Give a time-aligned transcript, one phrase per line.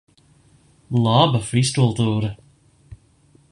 [1.03, 2.35] Laba fizkultūra!